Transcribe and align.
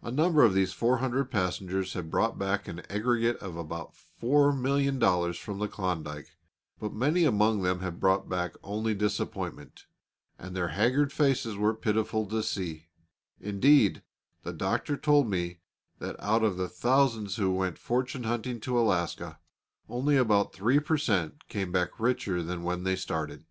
A 0.00 0.10
number 0.10 0.44
of 0.44 0.54
these 0.54 0.72
four 0.72 0.96
hundred 0.96 1.30
passengers 1.30 1.92
had 1.92 2.10
brought 2.10 2.38
back 2.38 2.68
an 2.68 2.78
aggregate 2.90 3.36
of 3.36 3.54
about 3.58 3.92
$4,000,000 3.92 5.38
from 5.38 5.58
the 5.58 5.68
Klondike; 5.68 6.38
but 6.80 6.94
many 6.94 7.24
among 7.24 7.60
them 7.60 7.80
had 7.80 8.00
brought 8.00 8.30
back 8.30 8.54
only 8.64 8.94
disappointment, 8.94 9.84
and 10.38 10.56
their 10.56 10.68
haggard 10.68 11.12
faces 11.12 11.54
were 11.56 11.74
pitiful 11.74 12.24
to 12.28 12.42
see; 12.42 12.86
indeed, 13.42 14.02
the 14.42 14.54
Doctor 14.54 14.96
told 14.96 15.28
me 15.28 15.60
that 15.98 16.18
out 16.18 16.42
of 16.42 16.56
the 16.56 16.70
thousands 16.70 17.36
who 17.36 17.52
went 17.52 17.76
fortune 17.76 18.22
hunting 18.22 18.60
to 18.60 18.78
Alaska, 18.80 19.38
only 19.86 20.16
about 20.16 20.54
3 20.54 20.80
per 20.80 20.96
cent. 20.96 21.46
came 21.50 21.70
back 21.70 22.00
richer 22.00 22.42
than 22.42 22.62
when 22.62 22.84
they 22.84 22.96
started. 22.96 23.44